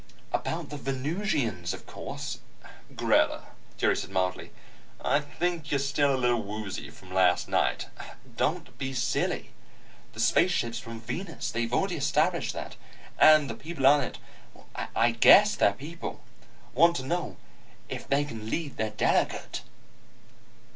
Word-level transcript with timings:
"About 0.33 0.69
the 0.69 0.77
Venusians, 0.77 1.75
of 1.75 1.85
course." 1.85 2.39
"Greta," 2.95 3.43
Jerry 3.77 3.95
said 3.95 4.09
mildly, 4.09 4.49
"I 5.05 5.19
think 5.19 5.69
you're 5.69 5.77
still 5.79 6.15
a 6.15 6.17
little 6.17 6.41
woozy 6.41 6.89
from 6.89 7.13
last 7.13 7.47
night." 7.47 7.85
"Don't 8.35 8.75
be 8.79 8.93
silly. 8.95 9.51
The 10.13 10.19
spaceship's 10.19 10.79
from 10.79 11.01
Venus; 11.01 11.51
they've 11.51 11.71
already 11.71 11.97
established 11.97 12.53
that. 12.53 12.77
And 13.19 13.47
the 13.47 13.53
people 13.53 13.85
on 13.85 14.01
it 14.01 14.17
I 14.95 15.11
guess 15.11 15.55
they're 15.55 15.71
people 15.73 16.23
want 16.73 16.95
to 16.95 17.03
know 17.05 17.37
if 17.87 18.07
they 18.07 18.25
can 18.25 18.49
land 18.49 18.77
their 18.77 18.89
delegate." 18.89 19.61